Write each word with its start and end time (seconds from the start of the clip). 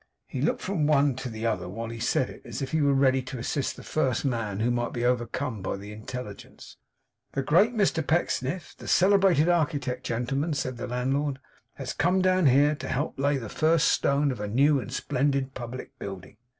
He 0.25 0.41
looked 0.41 0.61
from 0.61 0.87
one 0.87 1.13
to 1.17 1.29
the 1.29 1.45
other 1.45 1.69
while 1.69 1.89
he 1.89 1.99
said 1.99 2.27
it, 2.27 2.41
as 2.43 2.59
if 2.63 2.71
he 2.71 2.81
were 2.81 2.91
ready 2.91 3.21
to 3.21 3.37
assist 3.37 3.75
the 3.75 3.83
first 3.83 4.25
man 4.25 4.59
who 4.59 4.71
might 4.71 4.93
be 4.93 5.05
overcome 5.05 5.61
by 5.61 5.77
the 5.77 5.93
intelligence. 5.93 6.75
'The 7.33 7.43
great 7.43 7.75
Mr 7.75 8.07
Pecksniff, 8.07 8.73
the 8.79 8.87
celebrated 8.87 9.47
architect, 9.47 10.03
gentlemen.' 10.03 10.55
said 10.55 10.77
the 10.77 10.87
landlord, 10.87 11.37
'has 11.75 11.93
come 11.93 12.19
down 12.19 12.47
here, 12.47 12.73
to 12.73 12.87
help 12.87 13.15
to 13.17 13.21
lay 13.21 13.37
the 13.37 13.47
first 13.47 13.89
stone 13.89 14.31
of 14.31 14.39
a 14.39 14.47
new 14.47 14.79
and 14.79 14.91
splendid 14.91 15.53
public 15.53 15.91
building. 15.99 16.37